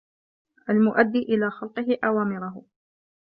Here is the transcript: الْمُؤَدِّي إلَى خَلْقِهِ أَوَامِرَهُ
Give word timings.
الْمُؤَدِّي 0.69 1.19
إلَى 1.19 1.49
خَلْقِهِ 1.51 1.97
أَوَامِرَهُ 2.03 2.63